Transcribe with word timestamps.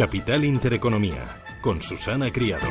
Capital 0.00 0.46
Intereconomía, 0.46 1.42
con 1.60 1.82
Susana 1.82 2.32
Criado. 2.32 2.66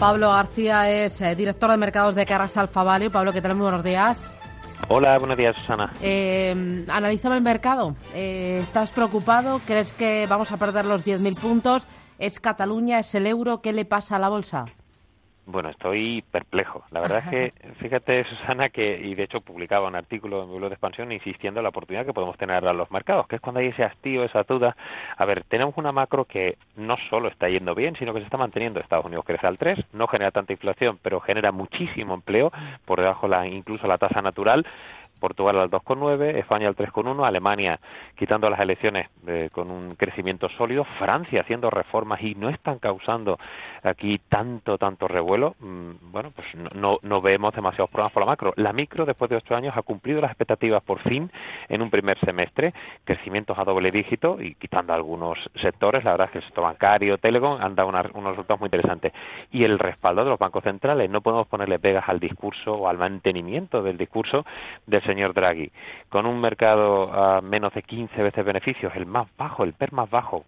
Pablo 0.00 0.30
García 0.30 0.90
es 0.90 1.20
eh, 1.20 1.34
director 1.34 1.70
de 1.70 1.76
mercados 1.76 2.14
de 2.14 2.24
Carras 2.24 2.56
Alfa 2.56 2.82
Value. 2.82 3.10
Pablo, 3.10 3.34
¿qué 3.34 3.42
tal? 3.42 3.56
Muy 3.56 3.64
buenos 3.64 3.84
días. 3.84 4.34
Hola, 4.88 5.18
buenos 5.18 5.36
días, 5.36 5.54
Susana. 5.58 5.92
Eh, 6.00 6.86
el 7.34 7.42
mercado. 7.42 7.94
Eh, 8.14 8.60
¿Estás 8.62 8.90
preocupado? 8.90 9.60
¿Crees 9.66 9.92
que 9.92 10.26
vamos 10.26 10.50
a 10.50 10.56
perder 10.56 10.86
los 10.86 11.06
10.000 11.06 11.38
puntos? 11.38 11.86
¿Es 12.18 12.40
Cataluña? 12.40 13.00
¿Es 13.00 13.14
el 13.14 13.26
euro? 13.26 13.60
¿Qué 13.60 13.74
le 13.74 13.84
pasa 13.84 14.16
a 14.16 14.18
la 14.18 14.30
bolsa? 14.30 14.64
Bueno, 15.46 15.68
estoy 15.70 16.24
perplejo. 16.32 16.84
La 16.90 17.00
verdad 17.00 17.22
es 17.24 17.30
que, 17.30 17.68
fíjate, 17.80 18.24
Susana, 18.24 18.68
que, 18.68 19.00
y 19.00 19.14
de 19.14 19.22
hecho 19.22 19.40
publicaba 19.40 19.86
un 19.86 19.94
artículo 19.94 20.42
en 20.42 20.50
mi 20.50 20.56
blog 20.56 20.70
de 20.70 20.74
expansión 20.74 21.12
insistiendo 21.12 21.60
en 21.60 21.64
la 21.64 21.68
oportunidad 21.68 22.04
que 22.04 22.12
podemos 22.12 22.36
tener 22.36 22.66
a 22.66 22.72
los 22.72 22.90
mercados, 22.90 23.28
que 23.28 23.36
es 23.36 23.40
cuando 23.40 23.60
hay 23.60 23.68
ese 23.68 23.84
hastío, 23.84 24.24
esa 24.24 24.42
duda. 24.42 24.76
A 25.16 25.24
ver, 25.24 25.44
tenemos 25.44 25.76
una 25.76 25.92
macro 25.92 26.24
que 26.24 26.58
no 26.74 26.96
solo 27.08 27.28
está 27.28 27.48
yendo 27.48 27.76
bien, 27.76 27.94
sino 27.96 28.12
que 28.12 28.18
se 28.18 28.24
está 28.24 28.36
manteniendo. 28.36 28.80
Estados 28.80 29.06
Unidos 29.06 29.24
crece 29.24 29.46
al 29.46 29.56
3, 29.56 29.78
no 29.92 30.08
genera 30.08 30.32
tanta 30.32 30.52
inflación, 30.52 30.98
pero 31.00 31.20
genera 31.20 31.52
muchísimo 31.52 32.14
empleo, 32.14 32.50
por 32.84 33.00
debajo 33.00 33.28
la, 33.28 33.46
incluso 33.46 33.86
la 33.86 33.98
tasa 33.98 34.20
natural. 34.22 34.66
Portugal 35.18 35.58
al 35.58 35.70
2,9, 35.70 36.36
España 36.36 36.68
al 36.68 36.76
3,1, 36.76 37.26
Alemania 37.26 37.80
quitando 38.16 38.48
las 38.48 38.60
elecciones 38.60 39.08
eh, 39.26 39.50
con 39.52 39.70
un 39.70 39.94
crecimiento 39.94 40.48
sólido, 40.50 40.84
Francia 40.98 41.40
haciendo 41.40 41.70
reformas 41.70 42.20
y 42.22 42.34
no 42.34 42.48
están 42.48 42.78
causando 42.78 43.38
aquí 43.82 44.20
tanto, 44.28 44.78
tanto 44.78 45.08
revuelo. 45.08 45.54
Mm, 45.60 45.90
bueno, 46.12 46.30
pues 46.34 46.46
no, 46.74 46.98
no 47.02 47.20
vemos 47.20 47.54
demasiados 47.54 47.90
problemas 47.90 48.12
por 48.12 48.22
la 48.22 48.26
macro. 48.26 48.52
La 48.56 48.72
micro, 48.72 49.04
después 49.04 49.30
de 49.30 49.36
ocho 49.36 49.54
años, 49.54 49.76
ha 49.76 49.82
cumplido 49.82 50.20
las 50.20 50.30
expectativas 50.30 50.82
por 50.82 51.00
fin 51.00 51.30
en 51.68 51.82
un 51.82 51.90
primer 51.90 52.18
semestre, 52.20 52.74
crecimientos 53.04 53.58
a 53.58 53.64
doble 53.64 53.90
dígito 53.90 54.40
y 54.40 54.54
quitando 54.54 54.92
algunos 54.92 55.38
sectores, 55.60 56.04
la 56.04 56.12
verdad 56.12 56.26
es 56.26 56.32
que 56.32 56.38
el 56.38 56.44
sector 56.44 56.64
bancario, 56.64 57.18
Telecom, 57.18 57.60
han 57.60 57.74
dado 57.74 57.88
unos 57.88 58.30
resultados 58.30 58.60
muy 58.60 58.68
interesantes. 58.68 59.12
Y 59.50 59.64
el 59.64 59.78
respaldo 59.78 60.24
de 60.24 60.30
los 60.30 60.38
bancos 60.38 60.64
centrales, 60.64 61.10
no 61.10 61.20
podemos 61.20 61.46
ponerle 61.46 61.78
pegas 61.78 62.08
al 62.08 62.20
discurso 62.20 62.74
o 62.74 62.88
al 62.88 62.98
mantenimiento 62.98 63.82
del 63.82 63.96
discurso 63.96 64.44
del 64.86 65.02
señor 65.06 65.32
Draghi, 65.32 65.70
con 66.08 66.26
un 66.26 66.40
mercado 66.40 67.12
a 67.12 67.40
menos 67.40 67.72
de 67.74 67.82
15 67.82 68.22
veces 68.22 68.44
beneficios, 68.44 68.92
el 68.96 69.06
más 69.06 69.28
bajo, 69.36 69.64
el 69.64 69.72
PER 69.72 69.92
más 69.92 70.10
bajo 70.10 70.44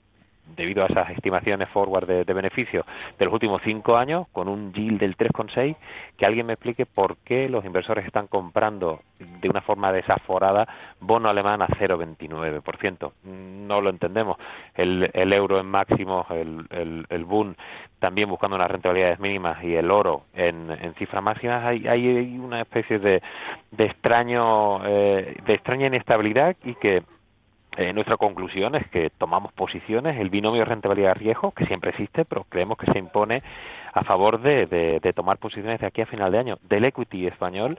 debido 0.57 0.83
a 0.83 0.87
esas 0.87 1.11
estimaciones 1.11 1.69
forward 1.71 2.07
de, 2.07 2.25
de 2.25 2.33
beneficio 2.33 2.85
de 3.19 3.25
los 3.25 3.35
últimos 3.35 3.63
cinco 3.65 3.97
años, 3.97 4.27
con 4.33 4.49
un 4.49 4.73
yield 4.73 5.01
del 5.01 5.17
3,6, 5.17 5.77
que 6.17 6.27
alguien 6.27 6.47
me 6.47 6.55
explique 6.55 6.87
por 6.87 7.17
qué 7.19 7.49
los 7.49 7.65
inversores 7.65 8.07
están 8.07 8.27
comprando 8.27 9.01
de 9.19 9.49
una 9.49 9.61
forma 9.61 9.93
desaforada 9.93 10.67
bono 11.01 11.29
alemán 11.29 11.63
a 11.63 11.69
0,29%. 11.69 13.13
No 13.25 13.81
lo 13.81 13.91
entendemos. 13.91 14.37
El, 14.75 15.11
el 15.13 15.33
euro 15.33 15.61
en 15.61 15.67
máximo, 15.67 16.27
el, 16.31 16.67
el, 16.71 17.07
el 17.09 17.25
boom 17.25 17.55
también 17.99 18.29
buscando 18.29 18.57
unas 18.57 18.71
rentabilidades 18.71 19.19
mínimas 19.19 19.63
y 19.63 19.75
el 19.75 19.91
oro 19.91 20.23
en, 20.35 20.71
en 20.71 20.95
cifras 20.95 21.23
máximas, 21.23 21.65
hay, 21.65 21.87
hay 21.87 22.39
una 22.39 22.61
especie 22.61 22.99
de, 22.99 23.23
de 23.73 23.85
extraño, 23.85 24.87
eh, 24.87 25.37
de 25.45 25.55
extraña 25.55 25.87
inestabilidad 25.89 26.57
y 26.65 26.75
que 26.77 27.03
eh, 27.77 27.93
nuestra 27.93 28.17
conclusión 28.17 28.75
es 28.75 28.87
que 28.89 29.11
tomamos 29.11 29.53
posiciones, 29.53 30.19
el 30.19 30.31
binomio 30.31 30.65
rentabilidad-riesgo, 30.65 31.53
que 31.53 31.67
siempre 31.67 31.91
existe, 31.91 32.25
pero 32.25 32.45
creemos 32.49 32.79
que 32.79 32.91
se 32.91 32.99
impone 32.99 33.43
a 33.93 34.05
favor 34.05 34.41
de, 34.41 34.67
de, 34.67 35.01
de 35.01 35.13
tomar 35.13 35.39
posiciones 35.39 35.81
de 35.81 35.87
aquí 35.87 36.01
a 36.01 36.07
final 36.07 36.33
de 36.33 36.39
año. 36.39 36.59
Del 36.69 36.85
equity 36.85 37.27
español 37.27 37.79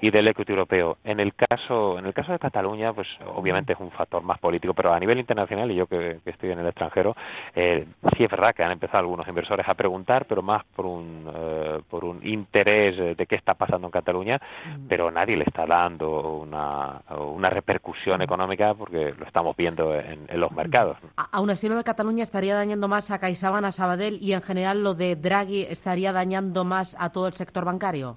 y 0.00 0.10
del 0.10 0.28
equity 0.28 0.52
europeo. 0.52 0.98
En 1.04 1.20
el 1.20 1.34
caso, 1.34 1.98
en 1.98 2.06
el 2.06 2.14
caso 2.14 2.32
de 2.32 2.38
Cataluña, 2.38 2.92
pues 2.92 3.08
obviamente 3.34 3.72
es 3.72 3.80
un 3.80 3.90
factor 3.90 4.22
más 4.22 4.38
político, 4.38 4.74
pero 4.74 4.92
a 4.92 5.00
nivel 5.00 5.18
internacional, 5.18 5.70
y 5.70 5.76
yo 5.76 5.86
que, 5.86 6.20
estoy 6.24 6.50
en 6.50 6.60
el 6.60 6.66
extranjero, 6.66 7.14
eh, 7.54 7.86
sí 8.16 8.24
es 8.24 8.30
verdad 8.30 8.54
que 8.54 8.62
han 8.62 8.72
empezado 8.72 8.98
algunos 8.98 9.26
inversores 9.28 9.68
a 9.68 9.74
preguntar, 9.74 10.26
pero 10.26 10.42
más 10.42 10.64
por 10.74 10.86
un, 10.86 11.30
eh, 11.34 11.80
por 11.88 12.04
un 12.04 12.26
interés 12.26 13.16
de 13.16 13.26
qué 13.26 13.34
está 13.34 13.54
pasando 13.54 13.88
en 13.88 13.90
Cataluña, 13.90 14.40
pero 14.88 15.10
nadie 15.10 15.36
le 15.36 15.44
está 15.44 15.66
dando 15.66 16.38
una, 16.38 17.02
una 17.18 17.50
repercusión 17.50 18.22
económica 18.22 18.74
porque 18.74 19.14
lo 19.18 19.26
estamos 19.26 19.56
viendo 19.56 19.94
en, 19.94 20.26
en 20.28 20.40
los 20.40 20.52
mercados. 20.52 20.96
Aún 21.32 21.50
así, 21.50 21.68
lo 21.68 21.76
de 21.76 21.84
Cataluña 21.84 22.22
estaría 22.22 22.54
dañando 22.54 22.88
más 22.88 23.10
a 23.10 23.18
CaixaBank, 23.18 23.64
a 23.64 23.72
Sabadell 23.72 24.18
y 24.20 24.32
en 24.32 24.42
general 24.42 24.82
lo 24.82 24.94
de 24.94 25.16
Draghi 25.16 25.62
estaría 25.62 26.12
dañando 26.12 26.64
más 26.64 26.96
a 26.98 27.10
todo 27.10 27.26
el 27.28 27.34
sector 27.34 27.64
bancario. 27.64 28.16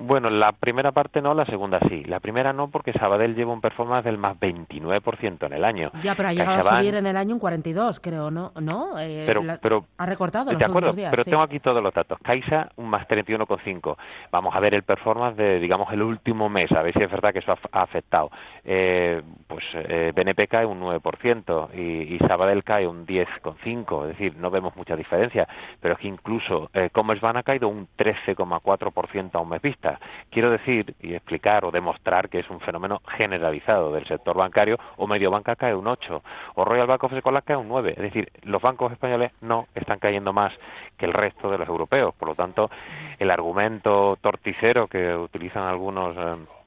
Bueno, 0.00 0.30
la 0.30 0.52
primera 0.52 0.92
parte 0.92 1.20
no, 1.20 1.34
la 1.34 1.44
segunda 1.46 1.78
sí. 1.88 2.04
La 2.04 2.20
primera 2.20 2.52
no 2.52 2.70
porque 2.70 2.92
Sabadell 2.92 3.34
lleva 3.34 3.52
un 3.52 3.60
performance 3.60 4.04
del 4.04 4.18
más 4.18 4.38
29% 4.38 5.46
en 5.46 5.52
el 5.52 5.64
año. 5.64 5.90
Ya, 6.02 6.14
pero 6.14 6.28
ha 6.30 6.32
llegado 6.32 6.68
a 6.68 6.78
subir 6.78 6.94
en 6.94 7.06
el 7.06 7.16
año 7.16 7.34
un 7.34 7.40
42, 7.40 8.00
creo, 8.00 8.30
¿no? 8.30 8.52
¿No? 8.60 8.98
Eh, 8.98 9.24
pero, 9.26 9.42
pero, 9.60 9.84
ha 9.98 10.06
recortado 10.06 10.52
De 10.52 10.64
acuerdo, 10.64 10.92
pero 10.94 11.24
tengo 11.24 11.42
aquí 11.42 11.60
todos 11.60 11.82
los 11.82 11.92
datos. 11.92 12.18
Caixa 12.22 12.70
un 12.76 12.88
más 12.88 13.06
31,5. 13.08 13.96
Vamos 14.30 14.54
a 14.54 14.60
ver 14.60 14.74
el 14.74 14.82
performance 14.82 15.36
de, 15.36 15.58
digamos, 15.58 15.92
el 15.92 16.02
último 16.02 16.48
mes, 16.48 16.70
a 16.72 16.82
ver 16.82 16.94
si 16.94 17.02
es 17.02 17.10
verdad 17.10 17.32
que 17.32 17.40
eso 17.40 17.52
ha, 17.52 17.82
afectado. 17.82 18.30
Eh, 18.64 19.22
pues 19.46 19.64
eh, 19.74 20.12
BNP 20.14 20.48
cae 20.48 20.66
un 20.66 20.80
9% 20.80 21.68
y, 21.74 22.14
y 22.14 22.18
Sabadell 22.26 22.64
cae 22.64 22.86
un 22.86 23.06
10,5. 23.06 24.02
Es 24.02 24.08
decir, 24.08 24.36
no 24.36 24.50
vemos 24.50 24.76
mucha 24.76 24.96
diferencia. 24.96 25.46
Pero 25.80 25.94
es 25.94 26.00
que 26.00 26.08
incluso 26.08 26.70
eh, 26.72 26.90
Commerzbank 26.92 27.36
ha 27.36 27.42
caído 27.42 27.68
un 27.68 27.88
13,4% 27.98 29.30
a 29.34 29.38
un 29.40 29.48
mes 29.48 29.62
vista. 29.62 29.89
Quiero 30.30 30.50
decir 30.50 30.94
y 31.00 31.14
explicar 31.14 31.64
o 31.64 31.70
demostrar 31.70 32.28
que 32.28 32.40
es 32.40 32.50
un 32.50 32.60
fenómeno 32.60 33.00
generalizado 33.16 33.92
del 33.92 34.06
sector 34.06 34.36
bancario, 34.36 34.78
o 34.96 35.06
Mediobanca 35.06 35.56
cae 35.56 35.74
un 35.74 35.86
8, 35.86 36.22
o 36.54 36.64
Royal 36.64 36.86
Bank 36.86 37.04
of 37.04 37.12
Scotland 37.18 37.44
cae 37.44 37.56
un 37.56 37.68
9. 37.68 37.94
Es 37.96 38.02
decir, 38.02 38.30
los 38.42 38.62
bancos 38.62 38.92
españoles 38.92 39.32
no 39.40 39.66
están 39.74 39.98
cayendo 39.98 40.32
más 40.32 40.52
que 40.96 41.06
el 41.06 41.12
resto 41.12 41.50
de 41.50 41.58
los 41.58 41.68
europeos. 41.68 42.14
Por 42.14 42.28
lo 42.28 42.34
tanto, 42.34 42.70
el 43.18 43.30
argumento 43.30 44.16
torticero 44.20 44.86
que 44.86 45.14
utilizan 45.14 45.64
algunos. 45.64 46.16
Eh, 46.16 46.59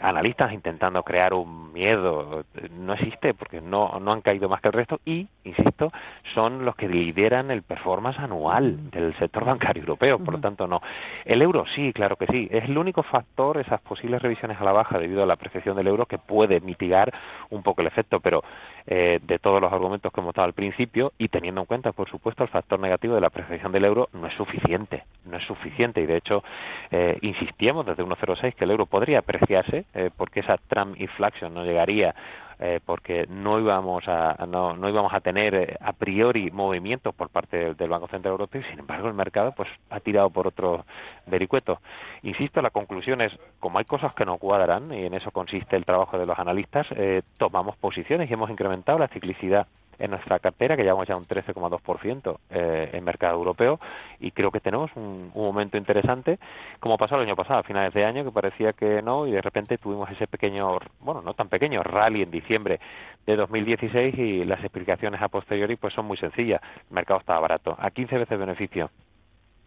analistas 0.00 0.52
intentando 0.52 1.02
crear 1.02 1.34
un 1.34 1.72
miedo 1.72 2.44
no 2.78 2.94
existe 2.94 3.34
porque 3.34 3.60
no, 3.60 3.98
no 4.00 4.12
han 4.12 4.20
caído 4.20 4.48
más 4.48 4.60
que 4.60 4.68
el 4.68 4.74
resto 4.74 5.00
y, 5.04 5.26
insisto, 5.44 5.92
son 6.34 6.64
los 6.64 6.74
que 6.76 6.88
lideran 6.88 7.50
el 7.50 7.62
performance 7.62 8.18
anual 8.18 8.90
del 8.90 9.16
sector 9.18 9.44
bancario 9.44 9.82
europeo, 9.82 10.18
por 10.18 10.34
lo 10.34 10.40
tanto 10.40 10.66
no. 10.66 10.80
El 11.24 11.42
euro 11.42 11.64
sí, 11.74 11.92
claro 11.92 12.16
que 12.16 12.26
sí, 12.26 12.48
es 12.50 12.64
el 12.64 12.78
único 12.78 13.02
factor, 13.02 13.58
esas 13.58 13.80
posibles 13.80 14.22
revisiones 14.22 14.60
a 14.60 14.64
la 14.64 14.72
baja 14.72 14.98
debido 14.98 15.22
a 15.22 15.26
la 15.26 15.34
apreciación 15.34 15.76
del 15.76 15.86
euro 15.86 16.06
que 16.06 16.18
puede 16.18 16.60
mitigar 16.60 17.12
un 17.50 17.62
poco 17.62 17.80
el 17.82 17.86
efecto, 17.86 18.20
pero 18.20 18.42
eh, 18.86 19.20
de 19.22 19.38
todos 19.38 19.60
los 19.60 19.72
argumentos 19.72 20.12
que 20.12 20.20
hemos 20.20 20.34
dado 20.34 20.46
al 20.46 20.52
principio 20.52 21.12
y 21.18 21.28
teniendo 21.28 21.60
en 21.60 21.66
cuenta, 21.66 21.92
por 21.92 22.08
supuesto, 22.08 22.42
el 22.42 22.48
factor 22.48 22.80
negativo 22.80 23.14
de 23.14 23.20
la 23.20 23.28
apreciación 23.28 23.72
del 23.72 23.84
euro 23.84 24.08
no 24.12 24.26
es 24.26 24.34
suficiente, 24.34 25.04
no 25.26 25.36
es 25.36 25.44
suficiente. 25.44 26.00
Y 26.00 26.06
de 26.06 26.16
hecho 26.16 26.42
eh, 26.90 27.18
insistíamos 27.22 27.86
desde 27.86 28.04
1.06 28.04 28.54
que 28.54 28.64
el 28.64 28.70
euro 28.70 28.86
podría 28.86 29.20
apreciarse 29.20 29.84
eh, 29.94 30.10
porque 30.16 30.40
esa 30.40 30.56
Trump 30.68 31.00
inflation 31.00 31.52
no 31.52 31.64
llegaría 31.64 32.14
eh, 32.62 32.78
porque 32.84 33.26
no 33.26 33.58
íbamos 33.58 34.06
a 34.06 34.34
no, 34.46 34.76
no 34.76 34.88
íbamos 34.90 35.14
a 35.14 35.20
tener 35.20 35.54
eh, 35.54 35.76
a 35.80 35.94
priori 35.94 36.50
movimientos 36.50 37.14
por 37.14 37.30
parte 37.30 37.56
del, 37.56 37.74
del, 37.74 37.88
Banco 37.88 38.06
Central 38.08 38.32
Europeo 38.32 38.60
y 38.60 38.64
sin 38.64 38.80
embargo 38.80 39.08
el 39.08 39.14
mercado 39.14 39.52
pues 39.52 39.66
ha 39.88 39.98
tirado 40.00 40.28
por 40.28 40.46
otro 40.46 40.84
vericueto. 41.26 41.80
Insisto, 42.22 42.60
la 42.60 42.68
conclusión 42.68 43.22
es 43.22 43.32
como 43.60 43.78
hay 43.78 43.86
cosas 43.86 44.12
que 44.12 44.26
no 44.26 44.36
cuadran 44.36 44.92
y 44.92 45.06
en 45.06 45.14
eso 45.14 45.30
consiste 45.30 45.74
el 45.74 45.86
trabajo 45.86 46.18
de 46.18 46.26
los 46.26 46.38
analistas, 46.38 46.86
eh, 46.96 47.22
tomamos 47.38 47.78
posiciones 47.78 48.28
y 48.28 48.34
hemos 48.34 48.50
incrementado 48.50 48.98
la 48.98 49.08
ciclicidad 49.08 49.66
en 50.00 50.10
nuestra 50.10 50.38
cartera, 50.38 50.76
que 50.76 50.82
llevamos 50.82 51.06
ya 51.06 51.16
un 51.16 51.26
13,2% 51.26 52.38
eh, 52.50 52.90
en 52.92 53.04
mercado 53.04 53.34
europeo, 53.34 53.78
y 54.18 54.30
creo 54.32 54.50
que 54.50 54.60
tenemos 54.60 54.90
un, 54.96 55.30
un, 55.34 55.44
momento 55.44 55.76
interesante, 55.76 56.38
como 56.80 56.96
pasó 56.96 57.16
el 57.16 57.22
año 57.22 57.36
pasado, 57.36 57.60
a 57.60 57.62
finales 57.62 57.94
de 57.94 58.04
año, 58.04 58.24
que 58.24 58.32
parecía 58.32 58.72
que 58.72 59.02
no, 59.02 59.26
y 59.26 59.32
de 59.32 59.42
repente 59.42 59.78
tuvimos 59.78 60.10
ese 60.10 60.26
pequeño, 60.26 60.78
bueno, 61.00 61.22
no 61.22 61.34
tan 61.34 61.48
pequeño, 61.48 61.82
rally 61.82 62.22
en 62.22 62.30
diciembre 62.30 62.80
de 63.26 63.36
2016, 63.36 64.18
y 64.18 64.44
las 64.44 64.60
explicaciones 64.60 65.20
a 65.20 65.28
posteriori 65.28 65.76
pues 65.76 65.94
son 65.94 66.06
muy 66.06 66.16
sencillas. 66.16 66.60
El 66.88 66.94
mercado 66.94 67.20
estaba 67.20 67.40
barato, 67.40 67.76
a 67.78 67.90
15 67.90 68.18
veces 68.18 68.38
beneficio 68.38 68.90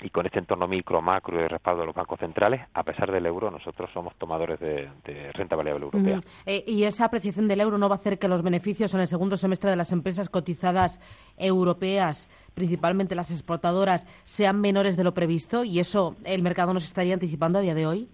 y 0.04 0.10
con 0.10 0.26
este 0.26 0.40
entorno 0.40 0.68
micro, 0.68 1.02
macro 1.02 1.40
y 1.40 1.48
respaldo 1.48 1.82
de 1.82 1.88
los 1.88 1.96
bancos 1.96 2.20
centrales, 2.20 2.62
a 2.74 2.84
pesar 2.84 3.10
del 3.10 3.26
euro, 3.26 3.50
nosotros 3.50 3.90
somos 3.94 4.14
tomadores 4.16 4.60
de, 4.60 4.90
de 5.06 5.32
renta 5.32 5.56
variable 5.56 5.86
europea. 5.86 6.18
Uh 6.18 6.20
-huh. 6.20 6.42
eh, 6.46 6.64
¿Y 6.68 6.84
esa 6.84 7.06
apreciación 7.06 7.48
del 7.48 7.62
euro 7.62 7.78
no 7.78 7.88
va 7.88 7.96
a 7.96 7.98
hacer 7.98 8.20
que 8.20 8.28
los 8.28 8.44
beneficios 8.44 8.94
en 8.94 9.00
el 9.00 9.08
segundo 9.08 9.38
semestre 9.38 9.70
de 9.70 9.78
las 9.78 9.94
empresas 9.94 10.30
cotizadas 10.30 11.00
europeas, 11.38 12.28
principalmente 12.54 13.16
las 13.16 13.32
exportadoras, 13.32 14.06
sean 14.26 14.60
menores 14.60 14.98
de 14.98 15.06
lo 15.06 15.14
previsto? 15.14 15.64
¿Y 15.64 15.80
eso 15.80 16.16
el 16.26 16.42
mercado 16.42 16.74
nos 16.74 16.84
estaría 16.84 17.14
anticipando 17.14 17.60
a 17.60 17.62
día 17.62 17.74
de 17.74 17.88
hoy? 17.88 18.10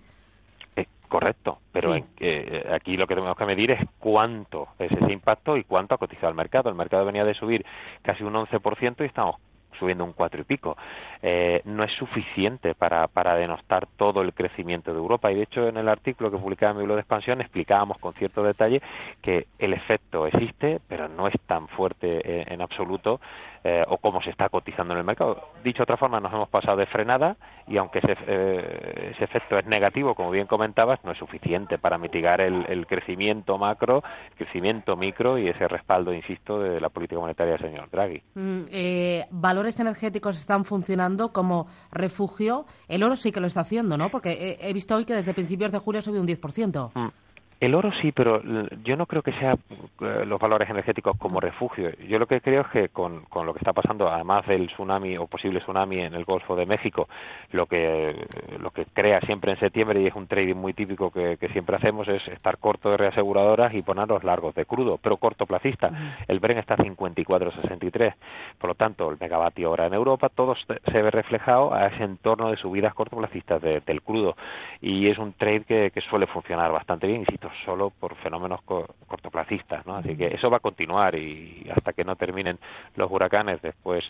Eh, 0.75 0.85
correcto, 1.07 1.57
pero 1.71 1.95
sí. 1.95 2.03
eh, 2.19 2.69
aquí 2.71 2.97
lo 2.97 3.07
que 3.07 3.15
tenemos 3.15 3.35
que 3.35 3.45
medir 3.45 3.71
es 3.71 3.79
cuánto 3.97 4.67
es 4.77 4.91
ese 4.91 5.11
impacto 5.11 5.57
y 5.57 5.63
cuánto 5.63 5.95
ha 5.95 5.97
cotizado 5.97 6.29
el 6.29 6.35
mercado. 6.35 6.69
El 6.69 6.75
mercado 6.75 7.05
venía 7.05 7.25
de 7.25 7.33
subir 7.33 7.65
casi 8.03 8.23
un 8.23 8.35
11% 8.35 9.01
y 9.01 9.05
estamos 9.05 9.37
subiendo 9.79 10.03
un 10.03 10.13
cuatro 10.13 10.41
y 10.41 10.43
pico. 10.43 10.77
Eh, 11.21 11.61
no 11.65 11.83
es 11.83 11.91
suficiente 11.93 12.75
para, 12.75 13.07
para 13.07 13.35
denostar 13.35 13.87
todo 13.97 14.21
el 14.21 14.33
crecimiento 14.33 14.91
de 14.91 14.99
Europa. 14.99 15.31
Y 15.31 15.35
de 15.35 15.43
hecho, 15.43 15.67
en 15.67 15.77
el 15.77 15.89
artículo 15.89 16.31
que 16.31 16.37
publicaba 16.37 16.73
mi 16.73 16.83
blog 16.83 16.95
de 16.95 17.01
expansión 17.01 17.41
explicábamos 17.41 17.97
con 17.97 18.13
cierto 18.13 18.43
detalle 18.43 18.81
que 19.21 19.47
el 19.57 19.73
efecto 19.73 20.27
existe, 20.27 20.79
pero 20.87 21.07
no 21.07 21.27
es 21.27 21.35
tan 21.47 21.67
fuerte 21.69 22.53
en 22.53 22.61
absoluto 22.61 23.19
eh, 23.63 23.83
o 23.87 23.97
cómo 23.97 24.21
se 24.21 24.29
está 24.29 24.49
cotizando 24.49 24.93
en 24.93 24.99
el 24.99 25.05
mercado. 25.05 25.49
Dicho 25.63 25.79
de 25.79 25.83
otra 25.83 25.97
forma, 25.97 26.19
nos 26.19 26.31
hemos 26.33 26.49
pasado 26.49 26.77
de 26.77 26.85
frenada 26.85 27.35
y 27.67 27.77
aunque 27.77 27.99
ese, 27.99 28.15
eh, 28.25 29.11
ese 29.13 29.23
efecto 29.23 29.57
es 29.57 29.65
negativo, 29.65 30.15
como 30.15 30.31
bien 30.31 30.47
comentabas, 30.47 31.03
no 31.03 31.11
es 31.11 31.17
suficiente 31.17 31.77
para 31.77 31.97
mitigar 31.97 32.41
el, 32.41 32.87
crecimiento 32.87 33.57
macro, 33.57 34.01
crecimiento 34.37 34.95
micro 34.95 35.37
y 35.37 35.49
ese 35.49 35.67
respaldo, 35.67 36.13
insisto, 36.13 36.59
de 36.59 36.79
la 36.79 36.89
política 36.89 37.19
monetaria 37.19 37.53
del 37.53 37.61
señor 37.61 37.89
Draghi. 37.91 38.21
Mm, 38.35 38.61
eh, 38.71 39.25
valores 39.31 39.79
energéticos 39.79 40.37
están 40.37 40.63
funcionando 40.65 41.33
como 41.33 41.67
refugio. 41.91 42.65
El 42.87 43.03
oro 43.03 43.15
sí 43.15 43.31
que 43.31 43.41
lo 43.41 43.47
está 43.47 43.61
haciendo, 43.61 43.97
¿no? 43.97 44.09
Porque 44.09 44.57
he, 44.59 44.73
visto 44.73 44.95
hoy 44.95 45.05
que 45.05 45.13
desde 45.13 45.33
principios 45.33 45.71
de 45.71 45.79
julio 45.79 45.99
ha 45.99 46.01
subido 46.01 46.21
un 46.21 46.27
10%. 46.27 47.11
El 47.59 47.75
oro 47.75 47.91
sí, 48.01 48.13
pero 48.13 48.41
yo 48.85 48.95
no 48.95 49.05
creo 49.05 49.21
que 49.21 49.33
sea 49.33 49.51
eh, 49.53 50.23
los 50.25 50.39
valores 50.39 50.69
energéticos 50.69 51.17
como 51.17 51.41
refugio. 51.41 51.91
Yo 52.07 52.17
lo 52.17 52.25
que 52.25 52.39
creo 52.39 52.61
es 52.61 52.67
que 52.67 52.87
con, 52.87 53.25
con, 53.25 53.45
lo 53.45 53.53
que 53.53 53.59
está 53.59 53.73
pasando, 53.73 54.09
además 54.09 54.47
del 54.47 54.67
tsunami 54.67 55.17
o 55.17 55.27
posible 55.27 55.59
tsunami 55.59 55.99
en 55.99 56.13
el 56.13 56.23
Golfo 56.23 56.55
de 56.55 56.65
México, 56.65 57.09
lo 57.51 57.65
que, 57.65 58.15
lo 58.59 58.71
que 58.71 58.85
crea 58.85 59.19
siempre 59.21 59.51
en 59.51 59.59
septiembre, 59.59 60.01
y 60.01 60.07
es 60.07 60.15
un 60.15 60.27
trading 60.27 60.55
muy 60.55 60.73
típico 60.73 61.11
que, 61.11 61.37
siempre 61.51 61.75
hacemos, 61.75 62.07
es 62.07 62.25
estar 62.29 62.59
corto 62.59 62.91
de 62.91 62.97
reaseguradoras 62.97 63.73
y 63.73 63.81
ponerlos 63.81 64.23
largos 64.23 64.55
de 64.55 64.65
crudo, 64.65 64.97
pero 64.97 65.17
cortoplacista. 65.17 65.91
El 66.29 66.39
Bren 66.39 66.59
está 66.59 66.75
a 66.75 66.77
54.63. 66.77 68.13
Por 68.57 68.69
lo 68.69 68.75
tanto, 68.75 69.09
el 69.09 69.17
megavatio 69.19 69.71
hora 69.71 69.87
en 69.87 69.95
Europa, 69.95 70.29
todo 70.29 70.55
se 70.55 71.01
ve 71.01 71.11
reflejado 71.11 71.73
a 71.73 71.87
ese 71.87 72.05
entorno 72.05 72.51
de 72.51 72.55
subidas 72.55 72.93
cortoplacistas 72.93 73.61
del 73.61 74.01
crudo. 74.01 74.37
Y 74.79 75.09
es 75.09 75.17
un 75.17 75.33
trade 75.33 75.65
que, 75.65 75.91
que 75.91 75.99
suele 76.01 76.25
funcionar 76.27 76.71
bastante 76.71 77.05
bien, 77.05 77.21
insisto 77.21 77.48
solo 77.65 77.89
por 77.89 78.15
fenómenos 78.17 78.61
cortoplacistas, 78.61 79.85
¿no? 79.85 79.95
Así 79.95 80.15
que 80.15 80.27
eso 80.27 80.49
va 80.49 80.57
a 80.57 80.61
continuar 80.61 81.15
y 81.15 81.69
hasta 81.75 81.93
que 81.93 82.03
no 82.03 82.15
terminen 82.15 82.57
los 82.95 83.11
huracanes 83.11 83.61
después 83.61 84.03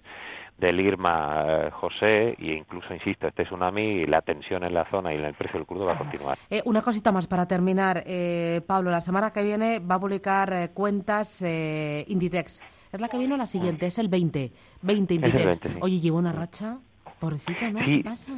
del 0.57 0.79
Irma 0.79 1.45
eh, 1.47 1.69
José 1.71 2.35
e 2.37 2.53
incluso, 2.53 2.93
insisto, 2.93 3.27
este 3.27 3.43
tsunami, 3.43 4.05
la 4.05 4.21
tensión 4.21 4.63
en 4.63 4.73
la 4.73 4.85
zona 4.85 5.13
y 5.13 5.17
el 5.17 5.33
precio 5.33 5.59
del 5.59 5.67
crudo 5.67 5.85
va 5.85 5.93
a 5.93 5.97
continuar. 5.97 6.37
Eh, 6.49 6.61
una 6.65 6.81
cosita 6.81 7.11
más 7.11 7.27
para 7.27 7.47
terminar, 7.47 8.03
eh, 8.05 8.61
Pablo. 8.67 8.91
La 8.91 9.01
semana 9.01 9.31
que 9.31 9.43
viene 9.43 9.79
va 9.79 9.95
a 9.95 9.99
publicar 9.99 10.71
cuentas 10.73 11.41
Inditex. 11.41 12.61
¿Es 12.91 12.99
la 12.99 13.07
que 13.07 13.17
viene 13.17 13.35
o 13.35 13.37
la 13.37 13.45
siguiente? 13.45 13.85
Es 13.85 13.99
el 13.99 14.07
20. 14.07 14.51
20 14.81 15.13
Inditex. 15.13 15.77
Oye, 15.81 15.99
llevo 15.99 16.17
una 16.17 16.31
racha. 16.31 16.77
Pobrecito, 17.19 17.69
¿no? 17.71 17.79
¿Qué 17.79 18.01
pasa? 18.03 18.31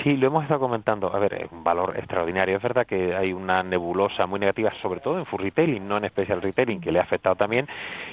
Sí, 0.00 0.16
lo 0.16 0.28
hemos 0.28 0.42
estado 0.42 0.58
comentando. 0.58 1.14
A 1.14 1.18
ver, 1.18 1.34
es 1.34 1.52
un 1.52 1.62
valor 1.62 1.96
extraordinario. 1.96 2.56
Es 2.56 2.62
verdad 2.62 2.86
que 2.86 3.14
hay 3.14 3.32
una 3.32 3.62
nebulosa 3.62 4.26
muy 4.26 4.40
negativa, 4.40 4.72
sobre 4.80 5.00
todo 5.00 5.18
en 5.18 5.26
food 5.26 5.42
retailing, 5.42 5.86
no 5.86 5.98
en 5.98 6.06
especial 6.06 6.40
retailing, 6.40 6.80
que 6.80 6.90
le 6.90 6.98
ha 6.98 7.02
afectado 7.02 7.36
también. 7.36 7.68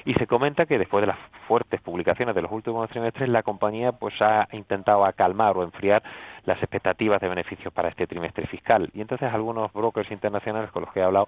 Y 0.05 0.13
se 0.15 0.27
comenta 0.27 0.65
que 0.65 0.77
después 0.77 1.01
de 1.01 1.07
las 1.07 1.17
fuertes 1.47 1.81
publicaciones 1.81 2.35
de 2.35 2.41
los 2.41 2.51
últimos 2.51 2.89
trimestres, 2.89 3.29
la 3.29 3.43
compañía 3.43 3.93
pues 3.93 4.13
ha 4.21 4.47
intentado 4.51 5.05
acalmar 5.05 5.57
o 5.57 5.63
enfriar 5.63 6.03
las 6.45 6.57
expectativas 6.59 7.19
de 7.21 7.29
beneficios 7.29 7.73
para 7.73 7.89
este 7.89 8.07
trimestre 8.07 8.47
fiscal. 8.47 8.89
Y 8.93 9.01
entonces 9.01 9.31
algunos 9.31 9.71
brokers 9.71 10.11
internacionales 10.11 10.71
con 10.71 10.83
los 10.83 10.93
que 10.93 10.99
he 10.99 11.03
hablado, 11.03 11.27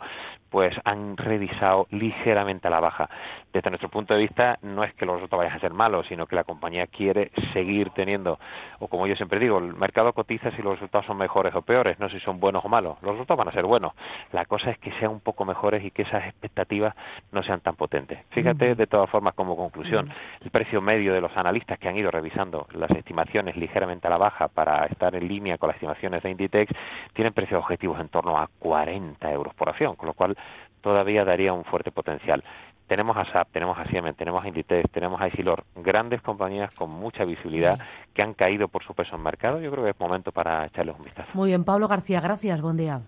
pues 0.50 0.76
han 0.84 1.18
revisado 1.18 1.88
ligeramente 1.92 2.68
a 2.68 2.72
la 2.72 2.80
baja. 2.80 3.10
Desde 3.54 3.70
nuestro 3.70 3.90
punto 3.90 4.14
de 4.14 4.22
vista, 4.22 4.58
no 4.62 4.84
es 4.84 4.94
que 4.96 5.06
los 5.06 5.16
resultados 5.16 5.46
vayan 5.46 5.58
a 5.58 5.62
ser 5.62 5.74
malos, 5.74 6.08
sino 6.08 6.26
que 6.26 6.36
la 6.36 6.44
compañía 6.44 6.88
quiere 6.88 7.32
seguir 7.54 7.92
teniendo, 7.92 8.40
o 8.80 8.88
como 8.88 9.08
yo 9.08 9.16
siempre 9.16 9.40
digo, 9.40 9.58
el 9.60 9.76
mercado 9.76 10.14
cotiza 10.14 10.41
si 10.50 10.64
los 10.64 10.74
resultados 10.74 11.06
son 11.06 11.18
mejores 11.18 11.54
o 11.54 11.62
peores, 11.62 12.00
no 12.00 12.10
si 12.10 12.20
son 12.22 12.40
buenos 12.40 12.66
o 12.66 12.70
malos. 12.70 12.98
Los 13.02 13.12
resultados 13.12 13.38
van 13.38 13.50
a 13.50 13.52
ser 13.52 13.66
buenos. 13.66 13.94
La 14.32 14.46
cosa 14.46 14.72
es 14.72 14.80
que 14.80 14.92
sean 14.94 15.12
un 15.12 15.20
poco 15.20 15.46
mejores 15.46 15.84
y 15.84 15.92
que 15.92 16.02
esas 16.02 16.26
expectativas 16.26 16.96
no 17.32 17.44
sean 17.44 17.60
tan 17.60 17.76
potentes. 17.76 18.20
Fíjate, 18.32 18.74
de 18.74 18.88
todas 18.88 19.10
formas, 19.10 19.36
como 19.36 19.56
conclusión, 19.56 20.12
el 20.42 20.50
precio 20.50 20.82
medio 20.82 21.14
de 21.14 21.22
los 21.22 21.36
analistas 21.38 21.78
que 21.78 21.88
han 21.88 21.98
ido 21.98 22.10
revisando 22.10 22.68
las 22.74 22.90
estimaciones 22.92 23.56
ligeramente 23.56 24.08
a 24.08 24.10
la 24.10 24.18
baja 24.18 24.48
para 24.48 24.86
estar 24.86 25.14
en 25.16 25.28
línea 25.28 25.58
con 25.58 25.68
las 25.68 25.76
estimaciones 25.76 26.24
de 26.24 26.32
Inditex 26.32 26.74
tienen 27.14 27.34
precios 27.34 27.60
objetivos 27.60 28.00
en 28.00 28.10
torno 28.10 28.38
a 28.38 28.50
40 28.60 29.32
euros 29.32 29.54
por 29.54 29.70
acción, 29.70 29.96
con 29.96 30.08
lo 30.08 30.14
cual 30.14 30.36
todavía 30.82 31.24
daría 31.24 31.54
un 31.54 31.64
fuerte 31.64 31.92
potencial 31.92 32.44
tenemos 32.92 33.16
a 33.16 33.24
SAP, 33.24 33.54
tenemos 33.54 33.78
a 33.80 33.86
Siemens, 33.86 34.18
tenemos 34.18 34.44
a 34.44 34.50
Inditex, 34.50 34.92
tenemos 34.92 35.22
a 35.22 35.30
Isilor, 35.30 35.64
grandes 35.78 36.22
compañías 36.22 36.74
con 36.74 36.90
mucha 36.90 37.24
visibilidad 37.24 37.80
que 38.14 38.22
han 38.22 38.34
caído 38.34 38.68
por 38.68 38.84
su 38.84 38.94
peso 38.94 39.16
en 39.16 39.24
mercado. 39.24 39.62
Yo 39.62 39.72
creo 39.72 39.86
que 39.86 39.92
es 39.92 40.00
momento 40.02 40.34
para 40.34 40.66
echarles 40.66 40.98
un 40.98 41.06
vistazo. 41.06 41.30
Muy 41.34 41.52
bien, 41.52 41.64
Pablo 41.64 41.88
García, 41.88 42.20
gracias, 42.20 42.60
buen 42.60 42.76
día. 42.76 43.00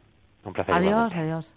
Un 0.46 0.54
placer. 0.54 0.74
Adiós, 0.74 1.14
adiós. 1.14 1.54